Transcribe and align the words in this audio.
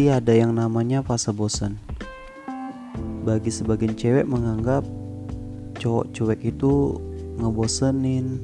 pasti 0.00 0.16
ada 0.16 0.32
yang 0.32 0.56
namanya 0.56 1.04
fase 1.04 1.28
bosan. 1.28 1.76
Bagi 3.20 3.52
sebagian 3.52 3.92
cewek 3.92 4.24
menganggap 4.24 4.80
cowok 5.76 6.16
cuek 6.16 6.40
itu 6.40 6.96
ngebosenin, 7.36 8.40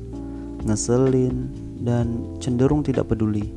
ngeselin, 0.69 1.49
dan 1.81 2.29
cenderung 2.45 2.85
tidak 2.85 3.09
peduli. 3.09 3.57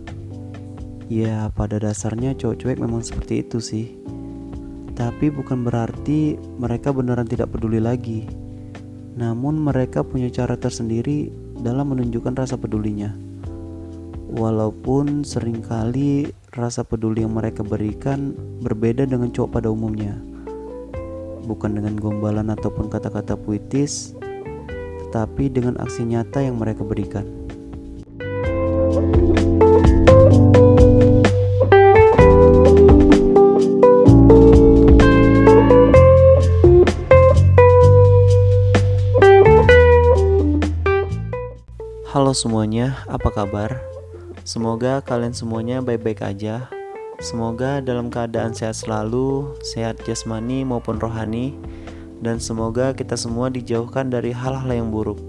Ya, 1.12 1.52
pada 1.52 1.76
dasarnya 1.76 2.40
cowok 2.40 2.56
cuek 2.64 2.80
memang 2.80 3.04
seperti 3.04 3.44
itu 3.44 3.60
sih. 3.60 4.00
Tapi 4.96 5.28
bukan 5.28 5.68
berarti 5.68 6.40
mereka 6.56 6.96
beneran 6.96 7.28
tidak 7.28 7.52
peduli 7.52 7.84
lagi. 7.84 8.32
Namun 9.20 9.60
mereka 9.60 10.08
punya 10.08 10.32
cara 10.32 10.56
tersendiri 10.56 11.36
dalam 11.60 11.92
menunjukkan 11.92 12.48
rasa 12.48 12.56
pedulinya. 12.56 13.12
Walaupun 14.30 15.26
sering 15.26 15.66
kali 15.66 16.30
rasa 16.54 16.86
peduli 16.86 17.26
yang 17.26 17.34
mereka 17.34 17.66
berikan 17.66 18.38
berbeda 18.62 19.10
dengan 19.10 19.34
cowok 19.34 19.58
pada 19.58 19.74
umumnya. 19.74 20.14
Bukan 21.50 21.74
dengan 21.74 21.98
gombalan 21.98 22.54
ataupun 22.54 22.94
kata-kata 22.94 23.34
puitis, 23.34 24.14
tetapi 25.02 25.50
dengan 25.50 25.82
aksi 25.82 26.06
nyata 26.06 26.46
yang 26.46 26.62
mereka 26.62 26.86
berikan. 26.86 27.26
Halo 42.14 42.38
semuanya, 42.38 43.02
apa 43.10 43.34
kabar? 43.34 43.89
Semoga 44.50 44.98
kalian 45.06 45.30
semuanya 45.30 45.78
baik-baik 45.78 46.26
aja. 46.26 46.74
Semoga 47.22 47.86
dalam 47.86 48.10
keadaan 48.10 48.50
sehat 48.58 48.82
selalu, 48.82 49.54
sehat 49.62 50.02
jasmani 50.10 50.66
maupun 50.66 50.98
rohani, 50.98 51.54
dan 52.18 52.42
semoga 52.42 52.98
kita 52.98 53.14
semua 53.14 53.54
dijauhkan 53.54 54.10
dari 54.10 54.34
hal-hal 54.34 54.66
yang 54.74 54.90
buruk. 54.90 55.22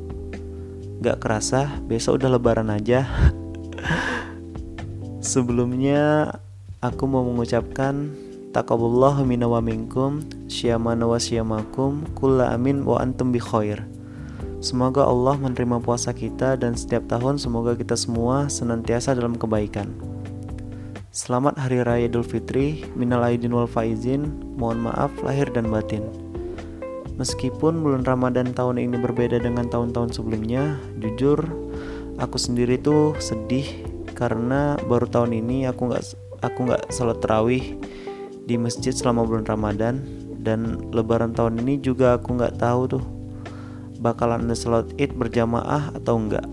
Gak 1.04 1.20
kerasa, 1.20 1.68
besok 1.84 2.24
udah 2.24 2.40
lebaran 2.40 2.72
aja. 2.72 3.04
Sebelumnya, 5.36 6.32
aku 6.80 7.04
mau 7.04 7.20
mengucapkan 7.20 8.16
takaballahu 8.56 9.28
minna 9.28 9.52
wa 9.52 9.60
minkum, 9.60 10.24
syamana 10.48 11.04
wa 11.04 11.20
syamakum, 11.20 12.08
kulla 12.16 12.56
amin 12.56 12.88
wa 12.88 12.96
antum 13.04 13.36
bi 13.36 13.40
khair. 13.44 13.84
Semoga 14.60 15.08
Allah 15.08 15.40
menerima 15.40 15.80
puasa 15.80 16.12
kita 16.12 16.52
dan 16.52 16.76
setiap 16.76 17.08
tahun 17.08 17.40
semoga 17.40 17.72
kita 17.72 17.96
semua 17.96 18.44
senantiasa 18.52 19.16
dalam 19.16 19.32
kebaikan. 19.32 19.88
Selamat 21.08 21.56
Hari 21.56 21.80
Raya 21.80 22.12
Idul 22.12 22.20
Fitri, 22.20 22.84
minal 22.92 23.24
aidin 23.24 23.56
wal 23.56 23.64
faizin, 23.64 24.36
mohon 24.60 24.84
maaf 24.84 25.08
lahir 25.24 25.48
dan 25.48 25.72
batin. 25.72 26.04
Meskipun 27.16 27.80
bulan 27.80 28.04
Ramadan 28.04 28.52
tahun 28.52 28.84
ini 28.84 29.00
berbeda 29.00 29.40
dengan 29.40 29.64
tahun-tahun 29.72 30.12
sebelumnya, 30.12 30.76
jujur 31.00 31.40
aku 32.20 32.36
sendiri 32.36 32.76
tuh 32.76 33.16
sedih 33.16 33.64
karena 34.12 34.76
baru 34.84 35.08
tahun 35.08 35.40
ini 35.40 35.72
aku 35.72 35.88
nggak 35.88 36.04
aku 36.44 36.68
nggak 36.68 36.92
salat 36.92 37.16
terawih 37.24 37.80
di 38.44 38.60
masjid 38.60 38.92
selama 38.92 39.24
bulan 39.24 39.48
Ramadan 39.48 40.04
dan 40.44 40.84
Lebaran 40.92 41.32
tahun 41.32 41.64
ini 41.64 41.80
juga 41.80 42.20
aku 42.20 42.36
nggak 42.36 42.60
tahu 42.60 43.00
tuh 43.00 43.19
bakalan 44.00 44.48
ada 44.48 44.56
sholat 44.56 44.88
id 44.96 45.12
berjamaah 45.12 45.92
atau 45.92 46.16
enggak 46.16 46.48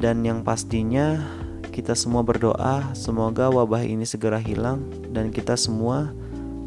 dan 0.00 0.24
yang 0.24 0.40
pastinya 0.40 1.20
kita 1.68 1.92
semua 1.92 2.24
berdoa 2.24 2.96
semoga 2.96 3.52
wabah 3.52 3.84
ini 3.84 4.08
segera 4.08 4.40
hilang 4.40 4.88
dan 5.12 5.28
kita 5.28 5.52
semua 5.60 6.16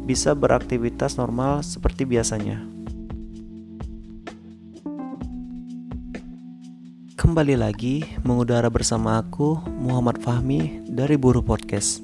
bisa 0.06 0.30
beraktivitas 0.32 1.18
normal 1.18 1.66
seperti 1.66 2.06
biasanya 2.06 2.70
Kembali 7.20 7.52
lagi 7.52 8.00
mengudara 8.24 8.72
bersama 8.72 9.20
aku 9.20 9.60
Muhammad 9.76 10.24
Fahmi 10.24 10.80
dari 10.88 11.20
Buruh 11.20 11.44
Podcast. 11.44 12.00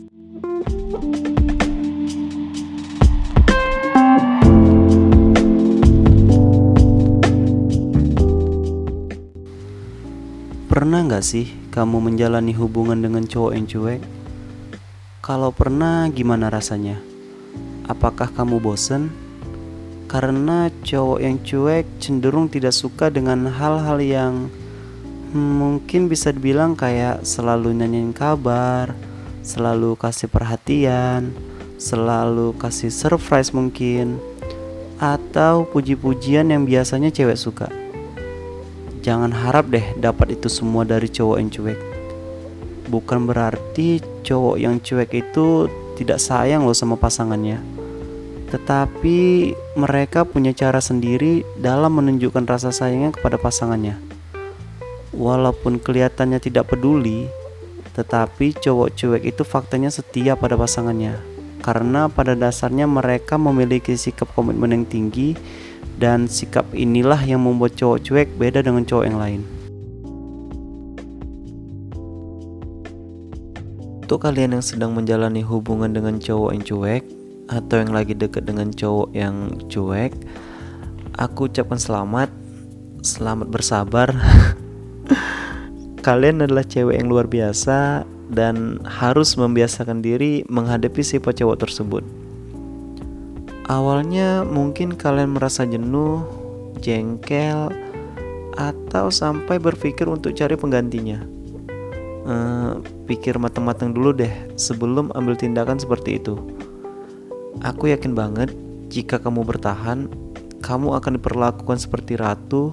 Pernah 10.77 11.09
nggak 11.09 11.25
sih 11.25 11.49
kamu 11.73 12.05
menjalani 12.05 12.53
hubungan 12.53 13.01
dengan 13.01 13.25
cowok 13.25 13.53
yang 13.57 13.65
cuek? 13.65 14.03
Kalau 15.25 15.49
pernah, 15.49 16.05
gimana 16.13 16.53
rasanya? 16.53 17.01
Apakah 17.89 18.29
kamu 18.29 18.61
bosen? 18.61 19.09
Karena 20.05 20.69
cowok 20.85 21.19
yang 21.25 21.41
cuek 21.41 21.89
cenderung 21.97 22.53
tidak 22.53 22.77
suka 22.77 23.09
dengan 23.09 23.49
hal-hal 23.49 24.05
yang 24.05 24.53
hmm, 25.33 25.53
mungkin 25.65 26.13
bisa 26.13 26.29
dibilang 26.29 26.77
kayak 26.77 27.25
selalu 27.25 27.73
nanyain 27.73 28.13
kabar, 28.13 28.93
selalu 29.41 29.97
kasih 29.97 30.29
perhatian, 30.29 31.33
selalu 31.81 32.53
kasih 32.61 32.93
surprise 32.93 33.49
mungkin, 33.57 34.21
atau 35.01 35.65
puji-pujian 35.73 36.53
yang 36.53 36.69
biasanya 36.69 37.09
cewek 37.09 37.41
suka. 37.41 37.86
Jangan 39.07 39.31
harap 39.31 39.71
deh 39.71 39.95
dapat 40.03 40.35
itu 40.35 40.51
semua 40.51 40.83
dari 40.83 41.07
cowok 41.07 41.39
yang 41.39 41.47
cuek. 41.47 41.79
Bukan 42.91 43.31
berarti 43.31 44.03
cowok 44.27 44.59
yang 44.59 44.83
cuek 44.83 45.15
itu 45.15 45.71
tidak 45.95 46.19
sayang 46.19 46.67
loh 46.67 46.75
sama 46.75 46.99
pasangannya. 46.99 47.63
Tetapi 48.51 49.19
mereka 49.79 50.27
punya 50.27 50.51
cara 50.51 50.83
sendiri 50.83 51.47
dalam 51.55 52.03
menunjukkan 52.03 52.51
rasa 52.51 52.75
sayangnya 52.75 53.15
kepada 53.15 53.39
pasangannya. 53.39 53.95
Walaupun 55.15 55.79
kelihatannya 55.79 56.43
tidak 56.43 56.75
peduli, 56.75 57.31
tetapi 57.95 58.59
cowok 58.59 58.91
cuek 58.91 59.23
itu 59.23 59.47
faktanya 59.47 59.95
setia 59.95 60.35
pada 60.35 60.59
pasangannya. 60.59 61.15
Karena 61.63 62.11
pada 62.11 62.35
dasarnya 62.35 62.91
mereka 62.91 63.39
memiliki 63.39 63.95
sikap 63.95 64.35
komitmen 64.35 64.75
yang 64.75 64.87
tinggi 64.87 65.39
dan 65.97 66.29
sikap 66.29 66.69
inilah 66.77 67.21
yang 67.25 67.45
membuat 67.45 67.77
cowok 67.77 67.99
cuek 68.05 68.29
beda 68.37 68.61
dengan 68.61 68.85
cowok 68.85 69.05
yang 69.09 69.19
lain. 69.21 69.43
Untuk 74.07 74.23
kalian 74.23 74.55
yang 74.55 74.65
sedang 74.65 74.95
menjalani 74.95 75.43
hubungan 75.43 75.91
dengan 75.91 76.23
cowok 76.23 76.51
yang 76.55 76.63
cuek 76.63 77.03
atau 77.51 77.77
yang 77.83 77.91
lagi 77.91 78.15
deket 78.15 78.47
dengan 78.47 78.71
cowok 78.71 79.11
yang 79.11 79.51
cuek, 79.67 80.15
aku 81.19 81.51
ucapkan 81.51 81.81
selamat, 81.81 82.31
selamat 83.03 83.51
bersabar. 83.51 84.15
kalian 86.07 86.47
adalah 86.47 86.63
cewek 86.63 87.03
yang 87.03 87.11
luar 87.11 87.27
biasa 87.27 88.07
dan 88.31 88.79
harus 88.87 89.35
membiasakan 89.35 90.07
diri 90.07 90.47
menghadapi 90.47 91.03
sifat 91.03 91.43
cowok 91.43 91.67
tersebut. 91.67 92.26
Awalnya 93.67 94.47
mungkin 94.47 94.95
kalian 94.95 95.35
merasa 95.35 95.67
jenuh, 95.67 96.23
jengkel, 96.79 97.75
atau 98.55 99.11
sampai 99.11 99.59
berpikir 99.59 100.07
untuk 100.07 100.39
cari 100.39 100.55
penggantinya. 100.55 101.19
Uh, 102.27 102.83
pikir 103.07 103.39
matang-matang 103.39 103.95
dulu 103.95 104.11
deh 104.11 104.31
sebelum 104.59 105.11
ambil 105.15 105.35
tindakan 105.35 105.79
seperti 105.79 106.23
itu. 106.23 106.39
Aku 107.63 107.91
yakin 107.91 108.15
banget 108.15 108.55
jika 108.87 109.19
kamu 109.19 109.43
bertahan, 109.43 110.11
kamu 110.63 110.95
akan 110.99 111.19
diperlakukan 111.19 111.79
seperti 111.79 112.19
ratu 112.19 112.71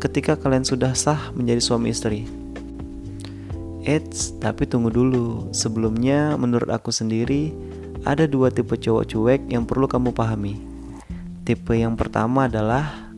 ketika 0.00 0.36
kalian 0.40 0.64
sudah 0.64 0.96
sah 0.96 1.32
menjadi 1.36 1.60
suami 1.60 1.92
istri. 1.92 2.24
Eits, 3.84 4.32
tapi 4.40 4.64
tunggu 4.64 4.88
dulu. 4.88 5.52
Sebelumnya, 5.52 6.40
menurut 6.40 6.72
aku 6.72 6.88
sendiri, 6.88 7.52
ada 8.04 8.28
dua 8.28 8.52
tipe 8.52 8.76
cowok 8.76 9.04
cuek 9.08 9.42
yang 9.48 9.64
perlu 9.64 9.88
kamu 9.88 10.12
pahami. 10.12 10.60
Tipe 11.44 11.72
yang 11.72 11.96
pertama 11.96 12.48
adalah 12.48 13.12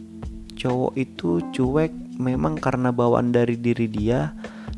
cowok 0.55 0.95
itu 0.95 1.43
cuek 1.51 1.91
memang 2.17 2.57
karena 2.57 2.95
bawaan 2.95 3.35
dari 3.35 3.59
diri 3.59 3.91
dia 3.91 4.33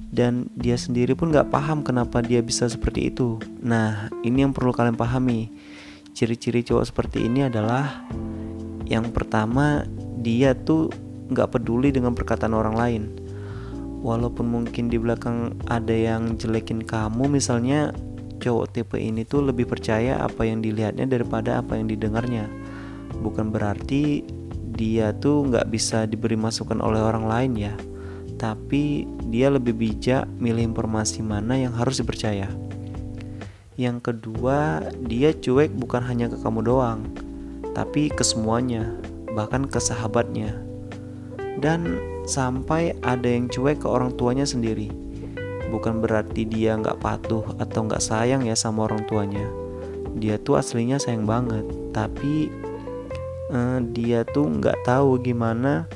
dan 0.08 0.48
dia 0.56 0.80
sendiri 0.80 1.12
pun 1.12 1.28
gak 1.28 1.52
paham 1.52 1.84
kenapa 1.84 2.24
dia 2.24 2.40
bisa 2.40 2.64
seperti 2.66 3.12
itu. 3.12 3.36
Nah, 3.60 4.08
ini 4.24 4.48
yang 4.48 4.56
perlu 4.56 4.72
kalian 4.72 4.96
pahami. 4.96 5.52
Ciri-ciri 6.16 6.64
cowok 6.64 6.88
seperti 6.88 7.28
ini 7.28 7.46
adalah 7.46 8.08
yang 8.88 9.12
pertama 9.12 9.84
dia 10.18 10.56
tuh 10.56 10.88
gak 11.28 11.52
peduli 11.60 11.92
dengan 11.92 12.16
perkataan 12.16 12.56
orang 12.56 12.74
lain. 12.74 13.02
Walaupun 14.00 14.48
mungkin 14.48 14.88
di 14.88 14.96
belakang 14.96 15.58
ada 15.68 15.92
yang 15.92 16.40
jelekin 16.40 16.80
kamu 16.80 17.28
misalnya 17.28 17.92
cowok 18.38 18.66
tipe 18.72 18.96
ini 18.98 19.26
tuh 19.26 19.44
lebih 19.44 19.66
percaya 19.68 20.22
apa 20.22 20.46
yang 20.46 20.62
dilihatnya 20.62 21.04
daripada 21.04 21.60
apa 21.60 21.76
yang 21.76 21.90
didengarnya 21.90 22.46
bukan 23.20 23.50
berarti 23.50 24.22
dia 24.78 25.10
tuh 25.18 25.50
nggak 25.50 25.68
bisa 25.68 26.06
diberi 26.06 26.38
masukan 26.38 26.78
oleh 26.78 27.02
orang 27.02 27.26
lain 27.26 27.52
ya 27.58 27.74
tapi 28.38 29.04
dia 29.28 29.50
lebih 29.50 29.74
bijak 29.74 30.30
milih 30.38 30.70
informasi 30.72 31.26
mana 31.26 31.58
yang 31.58 31.74
harus 31.74 31.98
dipercaya 31.98 32.46
Yang 33.78 34.10
kedua, 34.10 34.82
dia 35.06 35.30
cuek 35.30 35.70
bukan 35.78 36.02
hanya 36.02 36.26
ke 36.26 36.34
kamu 36.42 36.66
doang, 36.66 37.06
tapi 37.78 38.10
ke 38.10 38.26
semuanya, 38.26 38.90
bahkan 39.38 39.70
ke 39.70 39.78
sahabatnya. 39.78 40.50
Dan 41.62 41.94
sampai 42.26 42.98
ada 43.06 43.30
yang 43.30 43.46
cuek 43.46 43.78
ke 43.78 43.86
orang 43.86 44.18
tuanya 44.18 44.42
sendiri. 44.42 44.90
Bukan 45.68 46.00
berarti 46.00 46.48
dia 46.48 46.74
nggak 46.76 47.00
patuh 47.00 47.44
atau 47.60 47.84
nggak 47.84 48.02
sayang 48.02 48.48
ya 48.48 48.56
sama 48.56 48.88
orang 48.88 49.04
tuanya. 49.04 49.46
Dia 50.16 50.40
tuh 50.40 50.58
aslinya 50.58 50.96
sayang 50.96 51.28
banget, 51.28 51.64
tapi 51.92 52.48
eh, 53.52 53.78
dia 53.92 54.24
tuh 54.24 54.48
nggak 54.48 54.88
tahu 54.88 55.20
gimana 55.20 55.86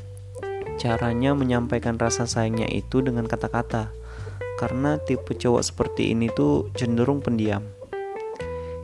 caranya 0.76 1.32
menyampaikan 1.32 1.96
rasa 1.96 2.28
sayangnya 2.28 2.68
itu 2.68 3.00
dengan 3.00 3.24
kata-kata. 3.24 3.90
Karena 4.60 5.00
tipe 5.00 5.34
cowok 5.34 5.62
seperti 5.64 6.14
ini 6.14 6.30
tuh 6.30 6.70
cenderung 6.78 7.18
pendiam. 7.18 7.66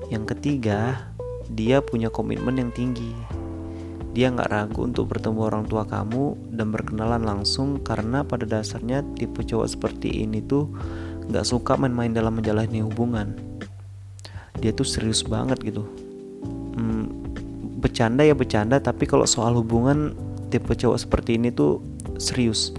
Yang 0.09 0.35
ketiga, 0.35 1.13
dia 1.47 1.85
punya 1.85 2.09
komitmen 2.09 2.57
yang 2.57 2.73
tinggi 2.73 3.38
dia 4.19 4.35
nggak 4.35 4.51
ragu 4.51 4.83
untuk 4.83 5.15
bertemu 5.15 5.47
orang 5.47 5.71
tua 5.71 5.87
kamu 5.87 6.51
dan 6.51 6.75
berkenalan 6.75 7.23
langsung 7.23 7.79
karena 7.79 8.27
pada 8.27 8.51
dasarnya 8.51 9.07
tipe 9.15 9.47
cowok 9.47 9.71
seperti 9.71 10.27
ini 10.27 10.43
tuh 10.43 10.67
nggak 11.31 11.47
suka 11.47 11.79
main-main 11.79 12.11
dalam 12.11 12.35
menjalani 12.35 12.83
hubungan. 12.83 13.39
Dia 14.59 14.75
tuh 14.75 14.83
serius 14.83 15.23
banget 15.23 15.63
gitu. 15.63 15.87
Hmm, 16.75 17.07
bercanda 17.79 18.27
ya 18.27 18.35
bercanda, 18.35 18.83
tapi 18.83 19.07
kalau 19.07 19.23
soal 19.23 19.55
hubungan 19.55 20.19
tipe 20.51 20.75
cowok 20.75 20.99
seperti 20.99 21.39
ini 21.39 21.55
tuh 21.55 21.79
serius, 22.19 22.75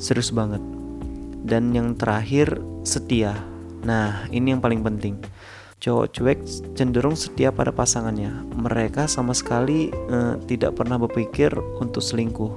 serius 0.00 0.32
banget. 0.32 0.64
Dan 1.44 1.76
yang 1.76 1.92
terakhir 1.92 2.56
setia. 2.88 3.36
Nah 3.84 4.24
ini 4.32 4.56
yang 4.56 4.64
paling 4.64 4.80
penting 4.80 5.20
cowok 5.80 6.06
cuek 6.12 6.38
cenderung 6.76 7.16
setia 7.16 7.48
pada 7.48 7.72
pasangannya. 7.72 8.44
Mereka 8.52 9.08
sama 9.08 9.32
sekali 9.32 9.88
eh, 9.88 10.34
tidak 10.44 10.76
pernah 10.76 11.00
berpikir 11.00 11.50
untuk 11.80 12.04
selingkuh. 12.04 12.52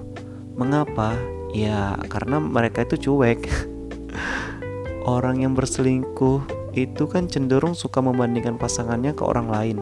Mengapa? 0.60 1.16
Ya, 1.56 1.96
karena 2.12 2.44
mereka 2.44 2.84
itu 2.84 3.10
cuek. 3.10 3.48
orang 5.08 5.44
yang 5.44 5.56
berselingkuh 5.56 6.44
itu 6.76 7.04
kan 7.08 7.28
cenderung 7.32 7.76
suka 7.76 8.04
membandingkan 8.04 8.60
pasangannya 8.60 9.12
ke 9.16 9.24
orang 9.24 9.48
lain 9.48 9.78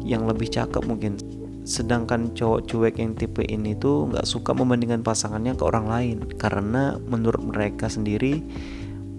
yang 0.00 0.24
lebih 0.24 0.48
cakep 0.48 0.84
mungkin. 0.88 1.20
Sedangkan 1.64 2.36
cowok 2.36 2.68
cuek 2.68 3.00
yang 3.00 3.16
tipe 3.16 3.40
ini 3.44 3.72
tuh 3.76 4.08
nggak 4.12 4.28
suka 4.28 4.52
membandingkan 4.52 5.00
pasangannya 5.00 5.56
ke 5.56 5.64
orang 5.64 5.88
lain 5.88 6.18
karena 6.36 7.00
menurut 7.08 7.40
mereka 7.40 7.88
sendiri 7.88 8.44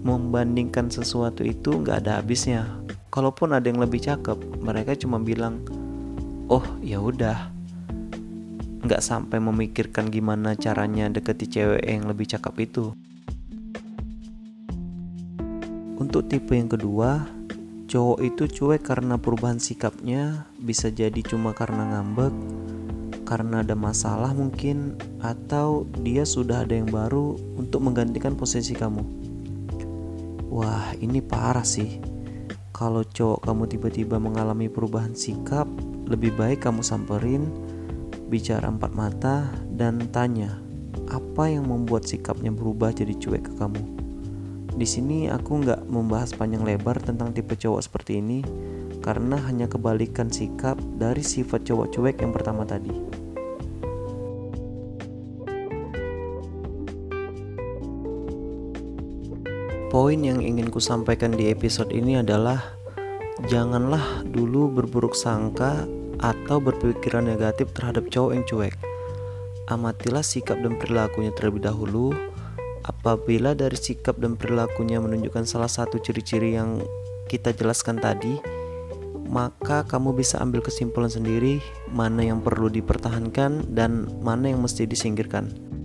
membandingkan 0.06 0.86
sesuatu 0.86 1.42
itu 1.42 1.82
nggak 1.82 2.06
ada 2.06 2.22
habisnya 2.22 2.85
kalaupun 3.10 3.56
ada 3.56 3.66
yang 3.66 3.80
lebih 3.80 4.02
cakep 4.02 4.60
mereka 4.60 4.92
cuma 4.98 5.16
bilang 5.22 5.62
oh 6.46 6.64
ya 6.82 7.02
udah. 7.02 7.52
Nggak 8.86 9.02
sampai 9.02 9.42
memikirkan 9.42 10.14
gimana 10.14 10.54
caranya 10.54 11.10
deketi 11.10 11.50
cewek 11.50 11.82
yang 11.82 12.06
lebih 12.06 12.30
cakep 12.30 12.54
itu. 12.62 12.94
Untuk 15.96 16.28
tipe 16.30 16.54
yang 16.54 16.70
kedua 16.70 17.26
cowok 17.86 18.18
itu 18.22 18.44
cuek 18.50 18.82
karena 18.82 19.18
perubahan 19.18 19.58
sikapnya 19.58 20.46
bisa 20.58 20.90
jadi 20.90 21.22
cuma 21.22 21.54
karena 21.54 21.86
ngambek 21.86 22.34
karena 23.26 23.66
ada 23.66 23.74
masalah 23.74 24.30
mungkin 24.30 24.94
atau 25.18 25.82
dia 26.02 26.22
sudah 26.22 26.62
ada 26.62 26.78
yang 26.78 26.86
baru 26.86 27.34
untuk 27.58 27.82
menggantikan 27.82 28.38
posisi 28.38 28.70
kamu. 28.70 29.02
Wah 30.46 30.94
ini 31.02 31.18
parah 31.18 31.66
sih 31.66 32.15
kalau 32.76 33.00
cowok 33.00 33.48
kamu 33.48 33.64
tiba-tiba 33.72 34.20
mengalami 34.20 34.68
perubahan 34.68 35.16
sikap, 35.16 35.64
lebih 36.12 36.36
baik 36.36 36.60
kamu 36.60 36.84
samperin, 36.84 37.48
bicara 38.28 38.68
empat 38.68 38.92
mata, 38.92 39.48
dan 39.72 39.96
tanya 40.12 40.60
apa 41.08 41.48
yang 41.48 41.72
membuat 41.72 42.04
sikapnya 42.04 42.52
berubah 42.52 42.92
jadi 42.92 43.16
cuek 43.16 43.48
ke 43.48 43.52
kamu. 43.56 43.80
Di 44.76 44.84
sini 44.84 45.32
aku 45.32 45.64
nggak 45.64 45.88
membahas 45.88 46.36
panjang 46.36 46.68
lebar 46.68 47.00
tentang 47.00 47.32
tipe 47.32 47.56
cowok 47.56 47.80
seperti 47.80 48.20
ini, 48.20 48.44
karena 49.00 49.40
hanya 49.48 49.72
kebalikan 49.72 50.28
sikap 50.28 50.76
dari 51.00 51.24
sifat 51.24 51.64
cowok 51.64 51.96
cuek 51.96 52.20
yang 52.20 52.36
pertama 52.36 52.68
tadi. 52.68 53.15
Poin 59.96 60.20
yang 60.20 60.44
ingin 60.44 60.68
ku 60.68 60.76
sampaikan 60.76 61.32
di 61.32 61.48
episode 61.48 61.88
ini 61.88 62.20
adalah 62.20 62.60
janganlah 63.48 64.28
dulu 64.28 64.68
berburuk 64.68 65.16
sangka 65.16 65.88
atau 66.20 66.60
berpikiran 66.60 67.24
negatif 67.24 67.72
terhadap 67.72 68.04
cowok 68.12 68.36
yang 68.36 68.44
cuek. 68.44 68.76
Amatilah 69.72 70.20
sikap 70.20 70.60
dan 70.60 70.76
perilakunya 70.76 71.32
terlebih 71.32 71.64
dahulu. 71.64 72.12
Apabila 72.84 73.56
dari 73.56 73.80
sikap 73.80 74.20
dan 74.20 74.36
perilakunya 74.36 75.00
menunjukkan 75.00 75.48
salah 75.48 75.72
satu 75.72 75.96
ciri-ciri 75.96 76.60
yang 76.60 76.84
kita 77.32 77.56
jelaskan 77.56 77.96
tadi, 77.96 78.36
maka 79.32 79.88
kamu 79.88 80.12
bisa 80.12 80.44
ambil 80.44 80.60
kesimpulan 80.60 81.08
sendiri 81.08 81.56
mana 81.88 82.20
yang 82.20 82.44
perlu 82.44 82.68
dipertahankan 82.68 83.72
dan 83.72 84.12
mana 84.20 84.52
yang 84.52 84.60
mesti 84.60 84.84
disingkirkan. 84.84 85.75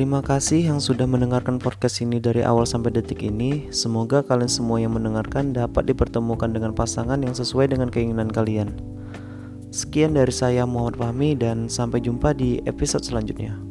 Terima 0.00 0.24
kasih 0.24 0.64
yang 0.64 0.80
sudah 0.80 1.04
mendengarkan 1.04 1.60
podcast 1.60 2.00
ini 2.00 2.16
dari 2.16 2.40
awal 2.40 2.64
sampai 2.64 2.88
detik 2.88 3.20
ini. 3.20 3.68
Semoga 3.68 4.24
kalian 4.24 4.48
semua 4.48 4.80
yang 4.80 4.96
mendengarkan 4.96 5.52
dapat 5.52 5.92
dipertemukan 5.92 6.48
dengan 6.56 6.72
pasangan 6.72 7.20
yang 7.20 7.36
sesuai 7.36 7.68
dengan 7.68 7.92
keinginan 7.92 8.32
kalian. 8.32 8.80
Sekian 9.68 10.16
dari 10.16 10.32
saya 10.32 10.64
Muhammad 10.64 10.96
Fahmi 10.96 11.36
dan 11.36 11.68
sampai 11.68 12.00
jumpa 12.00 12.32
di 12.32 12.64
episode 12.64 13.04
selanjutnya. 13.04 13.69